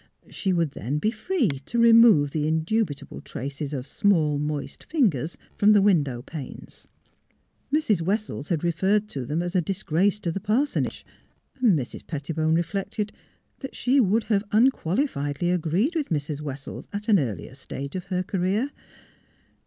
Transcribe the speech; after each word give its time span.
She 0.31 0.51
would 0.51 0.71
then 0.71 0.97
be 0.97 1.11
free 1.11 1.47
to 1.67 1.77
remove 1.77 2.31
the 2.31 2.47
indubitable 2.47 3.21
traces 3.21 3.71
of 3.71 3.85
small 3.85 4.39
moist 4.39 4.85
fingers 4.85 5.37
from 5.53 5.73
the 5.73 5.81
window 5.83 6.23
panes. 6.23 6.87
Mrs. 7.71 8.01
Wessels 8.01 8.49
had 8.49 8.63
referred 8.63 9.07
to 9.09 9.27
them 9.27 9.43
as 9.43 9.55
a 9.55 9.61
disgrace 9.61 10.19
to 10.21 10.31
the 10.31 10.39
parsonage. 10.39 11.05
Mrs. 11.61 12.07
Pet 12.07 12.23
tibone 12.23 12.55
reflected 12.55 13.11
that 13.59 13.75
she 13.75 13.99
would 13.99 14.23
have 14.23 14.43
unqualifiedly 14.51 15.53
agreed 15.53 15.93
with 15.93 16.09
Mrs. 16.09 16.41
Wessels 16.41 16.87
at 16.91 17.07
an 17.07 17.19
earlier 17.19 17.53
stage 17.53 17.95
of 17.95 18.05
her 18.05 18.23
career. 18.23 18.71